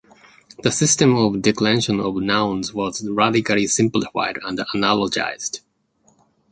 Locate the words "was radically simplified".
2.73-4.39